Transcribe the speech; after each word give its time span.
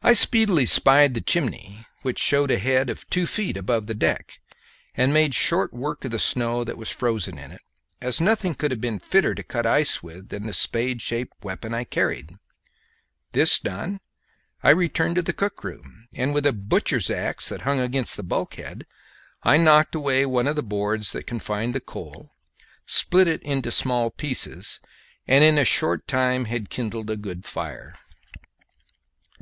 I 0.00 0.12
speedily 0.12 0.64
spied 0.64 1.14
the 1.14 1.20
chimney, 1.20 1.84
which 2.02 2.20
showed 2.20 2.52
a 2.52 2.58
head 2.58 2.88
of 2.88 3.10
two 3.10 3.26
feet 3.26 3.56
above 3.56 3.88
the 3.88 3.94
deck, 3.96 4.38
and 4.94 5.12
made 5.12 5.34
short 5.34 5.72
work 5.74 6.04
of 6.04 6.12
the 6.12 6.20
snow 6.20 6.62
that 6.62 6.78
was 6.78 6.88
frozen 6.92 7.36
in 7.36 7.50
it, 7.50 7.62
as 8.00 8.20
nothing 8.20 8.54
could 8.54 8.70
have 8.70 8.80
been 8.80 9.00
fitter 9.00 9.34
to 9.34 9.42
cut 9.42 9.66
ice 9.66 10.00
with 10.00 10.28
than 10.28 10.46
the 10.46 10.52
spade 10.52 11.02
shaped 11.02 11.42
weapon 11.44 11.74
I 11.74 11.82
carried. 11.82 12.36
This 13.32 13.58
done, 13.58 13.98
I 14.62 14.70
returned 14.70 15.16
to 15.16 15.22
the 15.22 15.32
cook 15.32 15.64
room, 15.64 16.06
and 16.14 16.32
with 16.32 16.46
a 16.46 16.52
butcher's 16.52 17.10
axe 17.10 17.48
that 17.48 17.62
hung 17.62 17.80
against 17.80 18.16
the 18.16 18.22
bulkhead 18.22 18.86
I 19.42 19.56
knocked 19.56 19.96
away 19.96 20.24
one 20.26 20.46
of 20.46 20.54
the 20.54 20.62
boards 20.62 21.10
that 21.10 21.26
confined 21.26 21.74
the 21.74 21.80
coal, 21.80 22.30
split 22.86 23.26
it 23.26 23.42
into 23.42 23.72
small 23.72 24.10
pieces, 24.10 24.78
and 25.26 25.42
in 25.42 25.58
a 25.58 25.64
short 25.64 26.06
time 26.06 26.44
had 26.44 26.70
kindled 26.70 27.10
a 27.10 27.16
good 27.16 27.44
fire. 27.44 27.96